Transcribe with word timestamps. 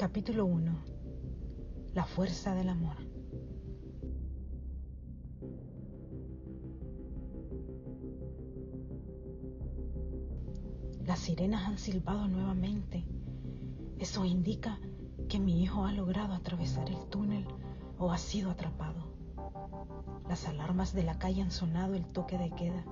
Capítulo 0.00 0.46
1. 0.46 0.72
La 1.92 2.06
fuerza 2.06 2.54
del 2.54 2.70
amor. 2.70 2.96
Las 11.04 11.18
sirenas 11.18 11.68
han 11.68 11.76
silbado 11.76 12.28
nuevamente. 12.28 13.04
Eso 13.98 14.24
indica 14.24 14.80
que 15.28 15.38
mi 15.38 15.62
hijo 15.62 15.84
ha 15.84 15.92
logrado 15.92 16.32
atravesar 16.32 16.88
el 16.88 17.04
túnel 17.10 17.46
o 17.98 18.10
ha 18.10 18.16
sido 18.16 18.50
atrapado. 18.50 19.12
Las 20.30 20.48
alarmas 20.48 20.94
de 20.94 21.02
la 21.02 21.18
calle 21.18 21.42
han 21.42 21.50
sonado 21.50 21.92
el 21.92 22.06
toque 22.06 22.38
de 22.38 22.50
queda. 22.52 22.86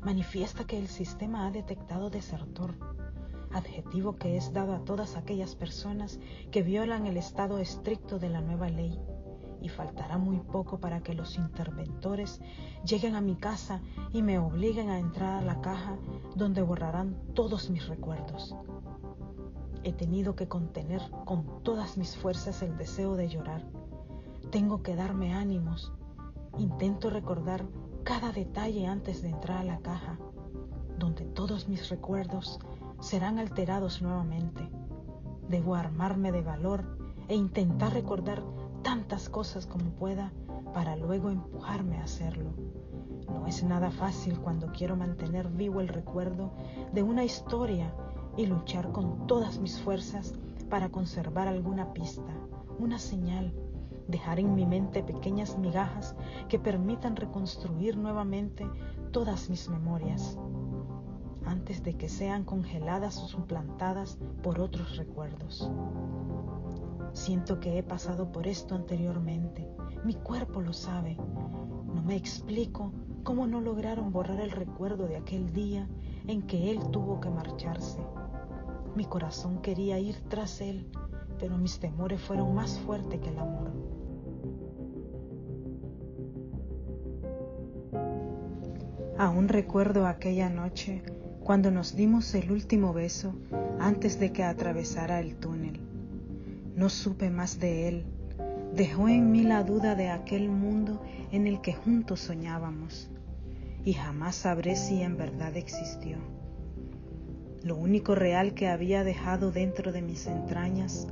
Manifiesta 0.00 0.64
que 0.64 0.78
el 0.78 0.86
sistema 0.86 1.48
ha 1.48 1.50
detectado 1.50 2.08
desertor 2.08 2.95
adjetivo 3.52 4.16
que 4.16 4.36
es 4.36 4.52
dado 4.52 4.74
a 4.74 4.84
todas 4.84 5.16
aquellas 5.16 5.54
personas 5.54 6.20
que 6.50 6.62
violan 6.62 7.06
el 7.06 7.16
estado 7.16 7.58
estricto 7.58 8.18
de 8.18 8.28
la 8.28 8.40
nueva 8.40 8.68
ley. 8.68 8.98
Y 9.62 9.68
faltará 9.68 10.18
muy 10.18 10.38
poco 10.38 10.78
para 10.78 11.02
que 11.02 11.14
los 11.14 11.36
interventores 11.36 12.40
lleguen 12.84 13.14
a 13.14 13.20
mi 13.20 13.36
casa 13.36 13.80
y 14.12 14.22
me 14.22 14.38
obliguen 14.38 14.90
a 14.90 14.98
entrar 14.98 15.42
a 15.42 15.44
la 15.44 15.60
caja 15.60 15.96
donde 16.34 16.62
borrarán 16.62 17.16
todos 17.34 17.70
mis 17.70 17.88
recuerdos. 17.88 18.54
He 19.82 19.92
tenido 19.92 20.34
que 20.34 20.48
contener 20.48 21.00
con 21.24 21.62
todas 21.62 21.96
mis 21.96 22.16
fuerzas 22.16 22.62
el 22.62 22.76
deseo 22.76 23.16
de 23.16 23.28
llorar. 23.28 23.64
Tengo 24.50 24.82
que 24.82 24.96
darme 24.96 25.34
ánimos. 25.34 25.92
Intento 26.58 27.08
recordar 27.08 27.64
cada 28.02 28.32
detalle 28.32 28.86
antes 28.86 29.22
de 29.22 29.30
entrar 29.30 29.58
a 29.58 29.64
la 29.64 29.78
caja, 29.78 30.18
donde 30.98 31.24
todos 31.24 31.68
mis 31.68 31.88
recuerdos 31.88 32.58
serán 33.06 33.38
alterados 33.38 34.02
nuevamente. 34.02 34.68
Debo 35.48 35.76
armarme 35.76 36.32
de 36.32 36.42
valor 36.42 36.98
e 37.28 37.36
intentar 37.36 37.92
recordar 37.92 38.42
tantas 38.82 39.28
cosas 39.28 39.64
como 39.64 39.90
pueda 39.90 40.32
para 40.74 40.96
luego 40.96 41.30
empujarme 41.30 41.98
a 41.98 42.02
hacerlo. 42.02 42.50
No 43.28 43.46
es 43.46 43.62
nada 43.62 43.92
fácil 43.92 44.40
cuando 44.40 44.72
quiero 44.72 44.96
mantener 44.96 45.46
vivo 45.46 45.80
el 45.80 45.86
recuerdo 45.86 46.52
de 46.92 47.04
una 47.04 47.22
historia 47.22 47.94
y 48.36 48.46
luchar 48.46 48.90
con 48.90 49.28
todas 49.28 49.60
mis 49.60 49.80
fuerzas 49.80 50.34
para 50.68 50.88
conservar 50.88 51.46
alguna 51.46 51.92
pista, 51.92 52.32
una 52.80 52.98
señal, 52.98 53.54
dejar 54.08 54.40
en 54.40 54.52
mi 54.56 54.66
mente 54.66 55.04
pequeñas 55.04 55.56
migajas 55.58 56.16
que 56.48 56.58
permitan 56.58 57.14
reconstruir 57.14 57.96
nuevamente 57.96 58.68
todas 59.12 59.48
mis 59.48 59.68
memorias 59.68 60.36
antes 61.46 61.82
de 61.82 61.94
que 61.94 62.08
sean 62.08 62.44
congeladas 62.44 63.18
o 63.18 63.28
suplantadas 63.28 64.18
por 64.42 64.60
otros 64.60 64.96
recuerdos. 64.96 65.70
Siento 67.12 67.60
que 67.60 67.78
he 67.78 67.82
pasado 67.82 68.30
por 68.30 68.46
esto 68.46 68.74
anteriormente. 68.74 69.68
Mi 70.04 70.14
cuerpo 70.14 70.60
lo 70.60 70.72
sabe. 70.72 71.16
No 71.86 72.02
me 72.02 72.16
explico 72.16 72.92
cómo 73.22 73.46
no 73.46 73.60
lograron 73.60 74.12
borrar 74.12 74.40
el 74.40 74.50
recuerdo 74.50 75.06
de 75.06 75.16
aquel 75.16 75.52
día 75.52 75.88
en 76.26 76.42
que 76.42 76.70
él 76.70 76.80
tuvo 76.90 77.20
que 77.20 77.30
marcharse. 77.30 78.00
Mi 78.94 79.04
corazón 79.04 79.62
quería 79.62 79.98
ir 79.98 80.20
tras 80.28 80.60
él, 80.60 80.90
pero 81.38 81.56
mis 81.58 81.78
temores 81.78 82.20
fueron 82.20 82.54
más 82.54 82.78
fuertes 82.80 83.20
que 83.20 83.30
el 83.30 83.38
amor. 83.38 83.72
Aún 89.18 89.48
recuerdo 89.48 90.06
aquella 90.06 90.50
noche 90.50 91.02
cuando 91.46 91.70
nos 91.70 91.94
dimos 91.94 92.34
el 92.34 92.50
último 92.50 92.92
beso 92.92 93.32
antes 93.78 94.18
de 94.18 94.32
que 94.32 94.42
atravesara 94.42 95.20
el 95.20 95.36
túnel. 95.36 95.78
No 96.74 96.88
supe 96.88 97.30
más 97.30 97.60
de 97.60 97.86
él. 97.86 98.04
Dejó 98.74 99.08
en 99.08 99.30
mí 99.30 99.44
la 99.44 99.62
duda 99.62 99.94
de 99.94 100.10
aquel 100.10 100.48
mundo 100.48 101.00
en 101.30 101.46
el 101.46 101.60
que 101.60 101.72
juntos 101.72 102.18
soñábamos 102.18 103.08
y 103.84 103.92
jamás 103.92 104.34
sabré 104.34 104.74
si 104.74 105.02
en 105.02 105.16
verdad 105.16 105.56
existió. 105.56 106.16
Lo 107.62 107.76
único 107.76 108.16
real 108.16 108.52
que 108.52 108.66
había 108.66 109.04
dejado 109.04 109.52
dentro 109.52 109.92
de 109.92 110.02
mis 110.02 110.26
entrañas 110.26 111.06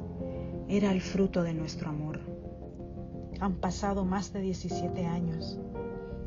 era 0.69 0.91
el 0.91 1.01
fruto 1.01 1.45
de 1.45 1.55
nuestro 1.55 1.91
amor. 1.91 2.19
Han 3.39 3.55
pasado 3.61 4.05
más 4.05 4.33
de 4.33 4.41
17 4.41 5.07
años. 5.07 5.61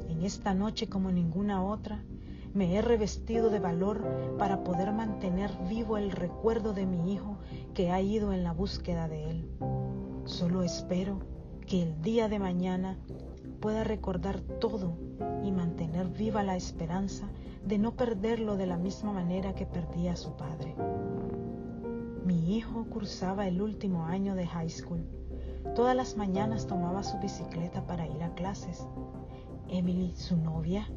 En 0.07 0.23
esta 0.23 0.53
noche 0.53 0.87
como 0.87 1.11
ninguna 1.11 1.61
otra, 1.61 2.05
me 2.57 2.75
he 2.75 2.81
revestido 2.81 3.51
de 3.51 3.59
valor 3.59 4.03
para 4.39 4.63
poder 4.63 4.91
mantener 4.91 5.51
vivo 5.69 5.95
el 5.95 6.09
recuerdo 6.09 6.73
de 6.73 6.87
mi 6.87 7.13
hijo 7.13 7.37
que 7.75 7.91
ha 7.91 8.01
ido 8.01 8.33
en 8.33 8.43
la 8.43 8.51
búsqueda 8.51 9.07
de 9.07 9.29
él. 9.29 9.49
Solo 10.25 10.63
espero 10.63 11.19
que 11.67 11.83
el 11.83 12.01
día 12.01 12.27
de 12.27 12.39
mañana 12.39 12.97
pueda 13.61 13.83
recordar 13.83 14.41
todo 14.41 14.97
y 15.43 15.51
mantener 15.51 16.07
viva 16.07 16.41
la 16.41 16.55
esperanza 16.55 17.29
de 17.63 17.77
no 17.77 17.95
perderlo 17.95 18.57
de 18.57 18.65
la 18.65 18.77
misma 18.77 19.13
manera 19.13 19.53
que 19.53 19.67
perdí 19.67 20.07
a 20.07 20.15
su 20.15 20.35
padre. 20.35 20.73
Mi 22.25 22.57
hijo 22.57 22.85
cursaba 22.85 23.47
el 23.47 23.61
último 23.61 24.05
año 24.05 24.33
de 24.33 24.47
high 24.47 24.69
school. 24.71 25.05
Todas 25.75 25.95
las 25.95 26.17
mañanas 26.17 26.65
tomaba 26.65 27.03
su 27.03 27.19
bicicleta 27.19 27.85
para 27.85 28.07
ir 28.07 28.23
a 28.23 28.33
clases. 28.33 28.87
Emily, 29.69 30.15
su 30.15 30.37
novia, 30.37 30.89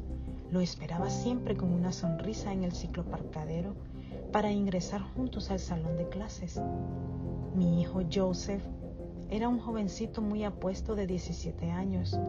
lo 0.51 0.59
esperaba 0.59 1.09
siempre 1.09 1.55
con 1.55 1.71
una 1.71 1.93
sonrisa 1.93 2.51
en 2.51 2.65
el 2.65 2.73
cicloparcadero 2.73 3.73
para 4.33 4.51
ingresar 4.51 5.01
juntos 5.01 5.49
al 5.49 5.59
salón 5.59 5.95
de 5.95 6.09
clases. 6.09 6.61
Mi 7.55 7.81
hijo 7.81 8.01
Joseph 8.13 8.63
era 9.29 9.47
un 9.47 9.59
jovencito 9.59 10.21
muy 10.21 10.43
apuesto 10.43 10.95
de 10.95 11.07
17 11.07 11.71
años. 11.71 12.19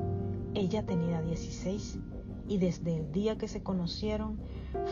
Ella 0.55 0.87
tenía 0.87 1.21
16 1.21 1.99
y 2.47 2.59
desde 2.59 2.97
el 2.97 3.11
día 3.11 3.37
que 3.39 3.49
se 3.49 3.65
conocieron 3.65 4.39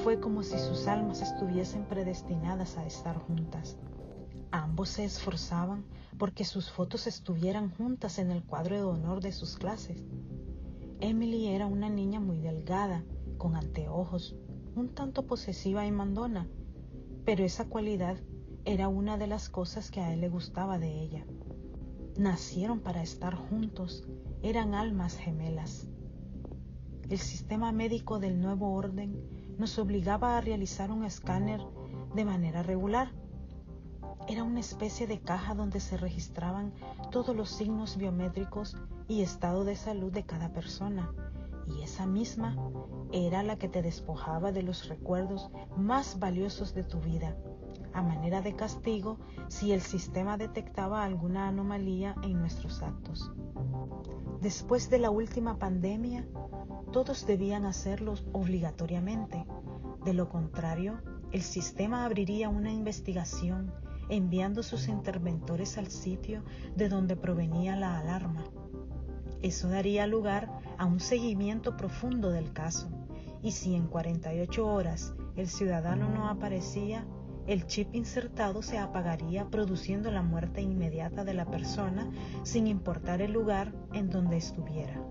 fue 0.03 0.19
como 0.19 0.43
si 0.43 0.59
sus 0.59 0.89
almas 0.89 1.23
estuviesen 1.23 1.85
predestinadas 1.85 2.79
a 2.79 2.85
estar 2.85 3.17
juntas. 3.17 3.77
Ambos 4.51 4.89
se 4.89 5.05
esforzaban 5.05 5.85
porque 6.19 6.45
sus 6.45 6.69
fotos 6.69 7.07
estuvieran 7.07 7.71
juntas 7.71 8.19
en 8.19 8.33
el 8.33 8.43
cuadro 8.43 8.75
de 8.75 8.83
honor 8.83 9.21
de 9.21 9.31
sus 9.31 9.57
clases. 9.57 10.03
Emily 11.01 11.47
era 11.47 11.67
una 11.67 11.89
niña 11.89 12.19
muy 12.19 12.41
delgada 12.41 13.05
con 13.41 13.57
anteojos, 13.57 14.37
un 14.77 14.91
tanto 14.91 15.27
posesiva 15.27 15.87
y 15.87 15.91
mandona, 15.91 16.47
pero 17.25 17.43
esa 17.43 17.65
cualidad 17.71 18.19
era 18.67 18.89
una 18.89 19.17
de 19.17 19.27
las 19.27 19.49
cosas 19.49 19.91
que 19.91 20.03
a 20.03 20.13
él 20.13 20.21
le 20.21 20.29
gustaba 20.29 20.79
de 20.79 21.01
ella. 21.01 21.25
Nacieron 22.19 22.81
para 22.81 23.03
estar 23.03 23.35
juntos, 23.35 24.07
eran 24.43 24.75
almas 24.75 25.17
gemelas. 25.17 25.89
El 27.09 27.19
sistema 27.19 27.73
médico 27.73 28.19
del 28.19 28.43
nuevo 28.43 28.75
orden 28.75 29.57
nos 29.57 29.79
obligaba 29.79 30.37
a 30.37 30.43
realizar 30.43 30.93
un 30.93 31.05
escáner 31.05 31.63
de 32.15 32.27
manera 32.27 32.63
regular. 32.63 33.11
Era 34.29 34.45
una 34.45 34.61
especie 34.61 35.07
de 35.07 35.19
caja 35.19 35.55
donde 35.55 35.81
se 35.81 35.97
registraban 35.97 36.75
todos 37.11 37.35
los 37.35 37.49
signos 37.49 37.97
biométricos 37.97 38.77
y 39.09 39.23
estado 39.23 39.65
de 39.65 39.77
salud 39.77 40.13
de 40.13 40.27
cada 40.27 40.53
persona 40.53 41.11
y 41.71 41.83
esa 41.83 42.07
misma 42.07 42.57
era 43.13 43.43
la 43.43 43.57
que 43.57 43.69
te 43.69 43.83
despojaba 43.83 44.53
de 44.53 44.63
los 44.63 44.89
recuerdos 44.89 45.51
más 45.77 46.19
valiosos 46.19 46.75
de 46.75 46.85
tu 46.85 47.01
vida, 47.01 47.37
a 47.93 48.03
manera 48.03 48.41
de 48.43 48.55
castigo 48.55 49.19
si 49.49 49.73
el 49.73 49.81
sistema 49.81 50.37
detectaba 50.37 51.05
alguna 51.05 51.49
anomalía 51.49 52.15
en 52.23 52.39
nuestros 52.39 52.83
actos. 52.83 53.33
Después 54.41 54.91
de 54.91 54.99
la 54.99 55.11
última 55.11 55.59
pandemia, 55.59 56.27
todos 56.93 57.27
debían 57.27 57.67
hacerlo 57.67 58.15
obligatoriamente. 58.33 59.45
De 60.05 60.15
lo 60.15 60.29
contrario, 60.29 61.01
el 61.31 61.43
sistema 61.43 62.05
abriría 62.05 62.49
una 62.49 62.73
investigación 62.73 63.73
enviando 64.09 64.63
sus 64.63 64.89
interventores 64.89 65.79
al 65.79 65.89
sitio 65.89 66.43
de 66.75 66.89
donde 66.89 67.17
provenía 67.17 67.77
la 67.77 67.99
alarma. 67.99 68.45
Eso 69.43 69.69
daría 69.69 70.07
lugar 70.07 70.51
a 70.77 70.85
un 70.85 71.01
seguimiento 71.01 71.77
profundo 71.77 72.31
del 72.31 72.53
caso 72.53 72.89
y 73.43 73.53
si 73.53 73.75
en 73.75 73.87
48 73.87 74.67
horas 74.67 75.15
el 75.37 75.49
ciudadano 75.49 76.11
no 76.11 76.29
aparecía, 76.29 77.07
el 77.47 77.67
chip 77.67 77.95
insertado 77.95 78.63
se 78.63 78.79
apagaría 78.79 79.49
produciendo 79.49 80.11
la 80.11 80.23
muerte 80.23 80.61
inmediata 80.61 81.25
de 81.25 81.35
la 81.35 81.47
persona 81.47 82.11
sin 82.43 82.67
importar 82.67 83.23
el 83.23 83.33
lugar 83.33 83.73
en 83.93 84.11
donde 84.11 84.37
estuviera. 84.37 85.03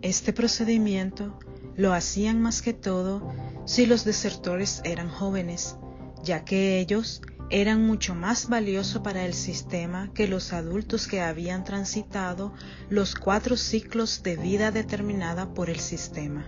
Este 0.00 0.32
procedimiento 0.32 1.36
lo 1.74 1.92
hacían 1.92 2.40
más 2.40 2.62
que 2.62 2.72
todo 2.72 3.32
si 3.64 3.84
los 3.84 4.04
desertores 4.04 4.80
eran 4.84 5.08
jóvenes, 5.08 5.76
ya 6.22 6.44
que 6.44 6.78
ellos 6.78 7.20
eran 7.50 7.86
mucho 7.86 8.14
más 8.14 8.48
valiosos 8.48 9.02
para 9.02 9.24
el 9.24 9.32
sistema 9.32 10.10
que 10.12 10.28
los 10.28 10.52
adultos 10.52 11.06
que 11.06 11.22
habían 11.22 11.64
transitado 11.64 12.52
los 12.90 13.14
cuatro 13.14 13.56
ciclos 13.56 14.22
de 14.22 14.36
vida 14.36 14.70
determinada 14.70 15.54
por 15.54 15.70
el 15.70 15.78
sistema. 15.78 16.46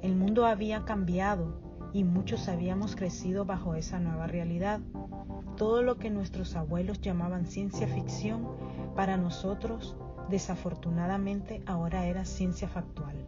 El 0.00 0.16
mundo 0.16 0.46
había 0.46 0.84
cambiado 0.84 1.60
y 1.92 2.04
muchos 2.04 2.48
habíamos 2.48 2.96
crecido 2.96 3.44
bajo 3.44 3.74
esa 3.74 3.98
nueva 3.98 4.26
realidad. 4.26 4.80
Todo 5.56 5.82
lo 5.82 5.98
que 5.98 6.08
nuestros 6.08 6.54
abuelos 6.56 7.00
llamaban 7.00 7.46
ciencia 7.46 7.88
ficción, 7.88 8.46
para 8.94 9.16
nosotros, 9.16 9.96
desafortunadamente, 10.30 11.62
ahora 11.66 12.06
era 12.06 12.24
ciencia 12.24 12.68
factual. 12.68 13.26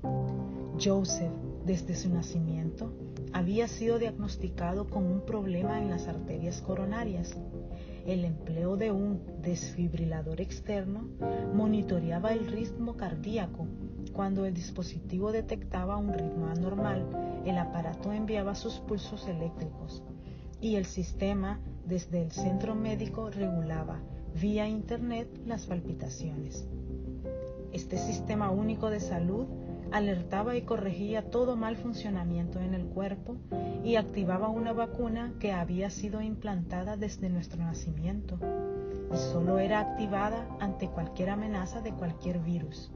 Joseph, 0.83 1.33
desde 1.67 1.95
su 1.95 2.09
nacimiento, 2.09 2.95
había 3.33 3.69
sido 3.69 3.99
diagnosticado 3.99 4.89
con 4.89 5.07
un 5.07 5.21
problema 5.21 5.81
en 5.81 5.91
las 5.91 6.09
arterias 6.09 6.61
coronarias. 6.63 7.37
El 8.07 8.25
empleo 8.25 8.77
de 8.77 8.93
un 8.93 9.23
desfibrilador 9.43 10.41
externo 10.41 11.09
monitoreaba 11.55 12.33
el 12.33 12.47
ritmo 12.47 12.97
cardíaco. 12.97 13.67
Cuando 14.13 14.47
el 14.47 14.55
dispositivo 14.55 15.33
detectaba 15.33 15.97
un 15.97 16.13
ritmo 16.13 16.47
anormal, 16.47 17.07
el 17.45 17.59
aparato 17.59 18.13
enviaba 18.13 18.55
sus 18.55 18.81
pulsos 18.81 19.29
eléctricos 19.29 20.03
y 20.61 20.77
el 20.77 20.85
sistema 20.85 21.61
desde 21.87 22.23
el 22.23 22.33
centro 22.33 22.75
médico 22.75 23.31
regulaba 23.31 24.01
vía 24.41 24.69
Internet 24.69 25.29
las 25.47 25.67
palpitaciones. 25.67 26.69
Este 27.73 27.99
sistema 27.99 28.51
único 28.51 28.91
de 28.91 29.01
salud 29.01 29.47
alertaba 29.93 30.57
y 30.57 30.63
corregía 30.63 31.31
todo 31.31 31.57
mal 31.57 31.77
funcionamiento 31.77 32.61
en 32.61 32.75
el 32.75 32.87
cuerpo 32.87 33.37
y 33.85 33.97
activaba 33.97 34.49
una 34.49 34.73
vacuna 34.73 35.35
que 35.39 35.53
había 35.53 35.91
sido 35.91 36.21
implantada 36.21 36.97
desde 36.97 37.29
nuestro 37.29 37.63
nacimiento 37.63 38.39
y 39.13 39.17
solo 39.17 39.59
era 39.59 39.81
activada 39.81 40.47
ante 40.61 40.89
cualquier 40.89 41.31
amenaza 41.31 41.81
de 41.81 41.93
cualquier 41.93 42.39
virus. 42.39 42.93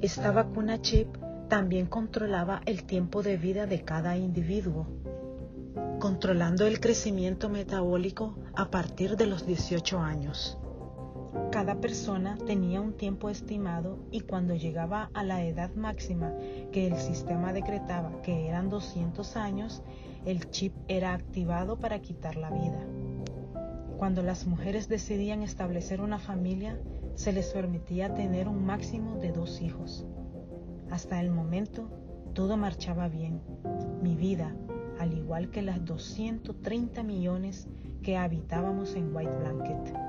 Esta 0.00 0.30
vacuna 0.30 0.80
chip 0.80 1.08
también 1.48 1.86
controlaba 1.86 2.60
el 2.66 2.84
tiempo 2.84 3.22
de 3.22 3.36
vida 3.36 3.66
de 3.66 3.82
cada 3.82 4.16
individuo, 4.16 4.86
controlando 5.98 6.66
el 6.66 6.78
crecimiento 6.78 7.48
metabólico 7.48 8.36
a 8.54 8.70
partir 8.70 9.16
de 9.16 9.26
los 9.26 9.46
18 9.46 9.98
años. 9.98 10.57
Cada 11.50 11.80
persona 11.80 12.36
tenía 12.46 12.82
un 12.82 12.92
tiempo 12.92 13.30
estimado 13.30 13.98
y 14.10 14.20
cuando 14.20 14.54
llegaba 14.54 15.10
a 15.14 15.24
la 15.24 15.42
edad 15.44 15.74
máxima 15.74 16.34
que 16.72 16.86
el 16.86 16.96
sistema 16.98 17.54
decretaba 17.54 18.20
que 18.20 18.48
eran 18.48 18.68
200 18.68 19.36
años, 19.36 19.82
el 20.26 20.50
chip 20.50 20.74
era 20.88 21.14
activado 21.14 21.78
para 21.78 22.00
quitar 22.00 22.36
la 22.36 22.50
vida. 22.50 22.84
Cuando 23.96 24.22
las 24.22 24.46
mujeres 24.46 24.88
decidían 24.88 25.42
establecer 25.42 26.02
una 26.02 26.18
familia, 26.18 26.78
se 27.14 27.32
les 27.32 27.50
permitía 27.52 28.12
tener 28.12 28.46
un 28.46 28.66
máximo 28.66 29.16
de 29.16 29.32
dos 29.32 29.62
hijos. 29.62 30.04
Hasta 30.90 31.18
el 31.20 31.30
momento, 31.30 31.88
todo 32.34 32.58
marchaba 32.58 33.08
bien. 33.08 33.40
Mi 34.02 34.16
vida, 34.16 34.54
al 34.98 35.14
igual 35.14 35.50
que 35.50 35.62
las 35.62 35.82
230 35.82 37.02
millones 37.02 37.68
que 38.02 38.18
habitábamos 38.18 38.94
en 38.94 39.16
White 39.16 39.36
Blanket. 39.38 40.07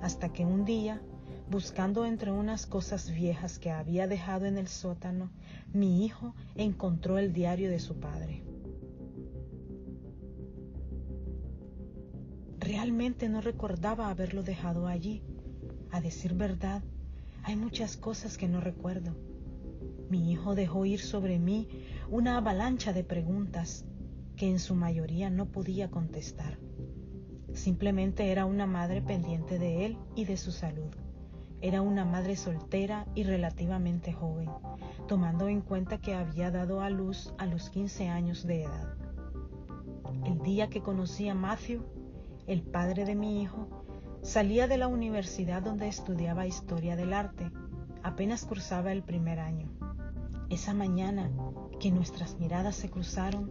Hasta 0.00 0.32
que 0.32 0.44
un 0.44 0.64
día, 0.64 1.02
buscando 1.50 2.06
entre 2.06 2.32
unas 2.32 2.66
cosas 2.66 3.10
viejas 3.10 3.58
que 3.58 3.70
había 3.70 4.06
dejado 4.06 4.46
en 4.46 4.58
el 4.58 4.68
sótano, 4.68 5.30
mi 5.72 6.04
hijo 6.04 6.34
encontró 6.54 7.18
el 7.18 7.32
diario 7.32 7.70
de 7.70 7.80
su 7.80 7.98
padre. 8.00 8.44
Realmente 12.58 13.28
no 13.28 13.40
recordaba 13.40 14.10
haberlo 14.10 14.42
dejado 14.42 14.86
allí. 14.86 15.22
A 15.90 16.00
decir 16.00 16.34
verdad, 16.34 16.82
hay 17.42 17.56
muchas 17.56 17.96
cosas 17.96 18.38
que 18.38 18.48
no 18.48 18.60
recuerdo 18.60 19.16
mi 20.10 20.32
hijo 20.32 20.56
dejó 20.56 20.84
ir 20.86 21.00
sobre 21.00 21.38
mí 21.38 21.68
una 22.10 22.36
avalancha 22.36 22.92
de 22.92 23.04
preguntas 23.04 23.84
que 24.36 24.50
en 24.50 24.58
su 24.58 24.74
mayoría 24.74 25.30
no 25.30 25.46
podía 25.46 25.88
contestar. 25.88 26.58
Simplemente 27.60 28.32
era 28.32 28.46
una 28.46 28.64
madre 28.64 29.02
pendiente 29.02 29.58
de 29.58 29.84
él 29.84 29.98
y 30.14 30.24
de 30.24 30.38
su 30.38 30.50
salud. 30.50 30.88
Era 31.60 31.82
una 31.82 32.06
madre 32.06 32.34
soltera 32.34 33.06
y 33.14 33.24
relativamente 33.24 34.14
joven, 34.14 34.48
tomando 35.06 35.46
en 35.46 35.60
cuenta 35.60 35.98
que 35.98 36.14
había 36.14 36.50
dado 36.50 36.80
a 36.80 36.88
luz 36.88 37.34
a 37.36 37.44
los 37.44 37.68
15 37.68 38.08
años 38.08 38.46
de 38.46 38.62
edad. 38.62 38.94
El 40.24 40.38
día 40.38 40.70
que 40.70 40.80
conocí 40.80 41.28
a 41.28 41.34
Matthew, 41.34 41.84
el 42.46 42.62
padre 42.62 43.04
de 43.04 43.14
mi 43.14 43.42
hijo, 43.42 43.68
salía 44.22 44.66
de 44.66 44.78
la 44.78 44.88
universidad 44.88 45.60
donde 45.60 45.86
estudiaba 45.86 46.46
historia 46.46 46.96
del 46.96 47.12
arte. 47.12 47.52
Apenas 48.02 48.46
cursaba 48.46 48.90
el 48.90 49.02
primer 49.02 49.38
año. 49.38 49.68
Esa 50.48 50.72
mañana 50.72 51.30
que 51.78 51.90
nuestras 51.90 52.40
miradas 52.40 52.76
se 52.76 52.88
cruzaron, 52.88 53.50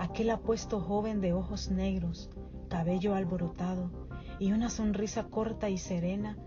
aquel 0.00 0.30
apuesto 0.30 0.80
joven 0.80 1.20
de 1.20 1.34
ojos 1.34 1.70
negros, 1.70 2.30
cabello 2.72 3.14
alborotado 3.14 3.90
y 4.38 4.52
una 4.52 4.70
sonrisa 4.70 5.24
corta 5.24 5.68
y 5.68 5.76
serena 5.76 6.38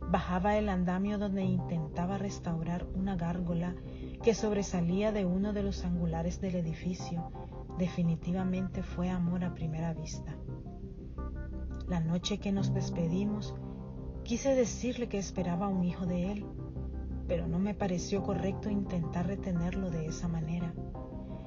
bajaba 0.00 0.56
el 0.56 0.70
andamio 0.70 1.18
donde 1.18 1.44
intentaba 1.44 2.16
restaurar 2.16 2.86
una 2.94 3.16
gárgola 3.16 3.74
que 4.22 4.34
sobresalía 4.34 5.12
de 5.12 5.26
uno 5.26 5.52
de 5.52 5.62
los 5.62 5.84
angulares 5.84 6.40
del 6.40 6.54
edificio. 6.54 7.30
Definitivamente 7.76 8.82
fue 8.82 9.10
amor 9.10 9.44
a 9.44 9.52
primera 9.52 9.92
vista. 9.92 10.34
La 11.86 12.00
noche 12.00 12.38
que 12.38 12.50
nos 12.50 12.72
despedimos, 12.72 13.54
quise 14.22 14.54
decirle 14.54 15.10
que 15.10 15.18
esperaba 15.18 15.68
un 15.68 15.84
hijo 15.84 16.06
de 16.06 16.32
él 16.32 16.46
pero 17.26 17.46
no 17.46 17.58
me 17.58 17.74
pareció 17.74 18.22
correcto 18.22 18.70
intentar 18.70 19.26
retenerlo 19.26 19.90
de 19.90 20.06
esa 20.06 20.28
manera. 20.28 20.74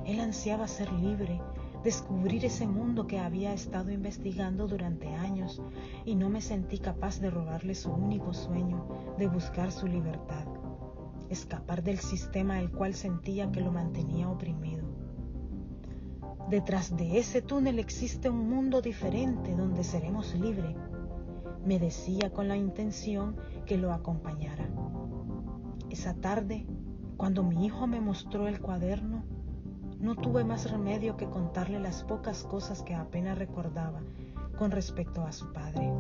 Él 0.06 0.20
ansiaba 0.20 0.68
ser 0.68 0.92
libre, 0.94 1.42
descubrir 1.88 2.44
ese 2.44 2.68
mundo 2.68 3.08
que 3.08 3.18
había 3.18 3.54
estado 3.54 3.92
investigando 3.92 4.68
durante 4.68 5.08
años 5.08 5.62
y 6.04 6.16
no 6.16 6.30
me 6.30 6.42
sentí 6.42 6.80
capaz 6.80 7.22
de 7.22 7.30
robarle 7.30 7.76
su 7.76 7.90
único 7.90 8.34
sueño 8.34 8.90
de 9.18 9.30
buscar 9.30 9.72
su 9.72 9.88
libertad, 9.88 10.46
escapar 11.30 11.84
del 11.84 12.00
sistema 12.00 12.60
el 12.60 12.72
cual 12.72 12.94
sentía 12.94 13.54
que 13.54 13.62
lo 13.62 13.72
mantenía 13.72 14.30
oprimido. 14.30 14.86
Detrás 16.50 16.94
de 16.98 17.20
ese 17.20 17.42
túnel 17.42 17.80
existe 17.80 18.30
un 18.30 18.50
mundo 18.50 18.82
diferente 18.82 19.56
donde 19.56 19.86
seremos 19.86 20.36
libres, 20.36 20.76
me 21.64 21.80
decía 21.80 22.34
con 22.34 22.50
la 22.50 22.58
intención 22.58 23.38
que 23.66 23.78
lo 23.78 23.94
acompañara. 23.94 24.68
Esa 25.90 26.16
tarde, 26.16 26.68
cuando 27.16 27.44
mi 27.44 27.66
hijo 27.66 27.88
me 27.88 28.02
mostró 28.02 28.50
el 28.50 28.60
cuaderno, 28.60 29.17
no 30.00 30.16
tuve 30.16 30.44
más 30.44 30.70
remedio 30.70 31.18
que 31.18 31.30
contarle 31.30 31.80
las 31.80 32.04
pocas 32.04 32.44
cosas 32.44 32.84
que 32.84 32.94
apenas 32.94 33.38
recordaba 33.38 34.02
con 34.58 34.72
respecto 34.72 35.24
a 35.24 35.32
su 35.32 35.52
padre, 35.54 35.92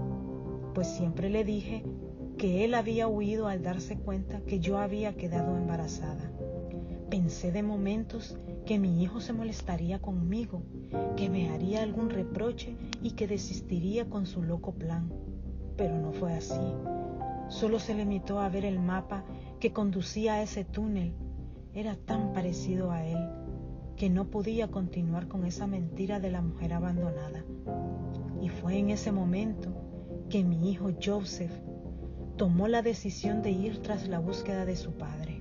pues 0.74 0.88
siempre 0.88 1.30
le 1.30 1.44
dije 1.44 1.84
que 2.38 2.63
él 2.63 2.75
había 2.75 3.08
huido 3.08 3.48
al 3.48 3.63
darse 3.63 3.98
cuenta 3.98 4.42
que 4.42 4.60
yo 4.60 4.77
había 4.77 5.16
quedado 5.16 5.58
embarazada. 5.58 6.32
Pensé 7.10 7.51
de 7.51 7.63
momentos 7.63 8.38
que 8.66 8.77
mi 8.77 9.01
hijo 9.01 9.22
se 9.22 9.34
molestaría 9.34 10.00
conmigo, 10.00 10.62
que 11.16 11.30
me 11.30 11.50
haría 11.50 11.82
algún 11.82 12.10
reproche 12.10 12.75
y 13.01 13.12
que 13.12 13.27
desistiría 13.27 14.10
con 14.10 14.25
su 14.27 14.44
loco 14.44 14.74
plan. 14.74 15.12
Pero 15.77 15.98
no 15.98 16.12
fue 16.12 16.34
así. 16.34 16.62
Solo 17.48 17.80
se 17.80 17.96
limitó 17.96 18.39
a 18.39 18.50
ver 18.50 18.66
el 18.66 18.80
mapa 18.80 19.24
que 19.60 19.74
conducía 19.74 20.34
a 20.34 20.42
ese 20.44 20.66
túnel 20.66 21.13
era 21.74 21.96
tan 21.96 22.34
parecido 22.34 22.92
a 22.92 23.06
él 23.06 23.18
que 23.98 24.10
no 24.12 24.30
podía 24.30 24.68
continuar 24.70 25.27
con 25.27 25.46
esa 25.46 25.66
mentira 25.66 26.20
de 26.20 26.30
la 26.30 26.42
mujer 26.42 26.74
abandonada. 26.74 27.44
Y 28.42 28.50
fue 28.50 28.77
en 28.77 28.92
ese 28.92 29.12
momento 29.12 29.74
que 30.30 30.44
mi 30.44 30.70
hijo 30.70 30.92
Joseph 31.04 31.51
tomó 32.38 32.68
la 32.68 32.84
decisión 32.84 33.42
de 33.42 33.50
ir 33.50 33.82
tras 33.82 34.08
la 34.08 34.20
búsqueda 34.20 34.66
de 34.66 34.75
su 34.75 34.92
padre. 34.94 35.37